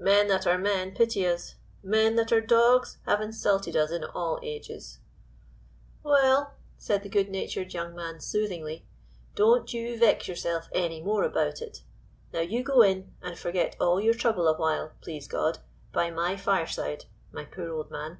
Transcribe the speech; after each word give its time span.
Men 0.00 0.26
that 0.26 0.44
are 0.44 0.58
men 0.58 0.92
pity 0.92 1.24
us; 1.24 1.54
men 1.84 2.16
that 2.16 2.32
are 2.32 2.40
dogs 2.40 2.98
have 3.06 3.20
insulted 3.20 3.76
us 3.76 3.92
in 3.92 4.02
all 4.02 4.40
ages." 4.42 4.98
"Well," 6.02 6.54
said 6.78 7.04
the 7.04 7.08
good 7.08 7.28
natured 7.28 7.72
young 7.72 7.94
man 7.94 8.18
soothingly 8.18 8.88
"don't 9.36 9.72
you 9.72 9.96
vex 9.96 10.26
yourself 10.26 10.68
any 10.74 11.00
more 11.00 11.22
about 11.22 11.62
it. 11.62 11.84
Now 12.32 12.40
you 12.40 12.64
go 12.64 12.82
in, 12.82 13.14
and 13.22 13.38
forget 13.38 13.76
all 13.78 14.00
your 14.00 14.14
trouble 14.14 14.48
awhile, 14.48 14.94
please 15.00 15.28
God, 15.28 15.60
by 15.92 16.10
my 16.10 16.36
fireside, 16.36 17.04
my 17.30 17.44
poor 17.44 17.70
old 17.70 17.88
man." 17.88 18.18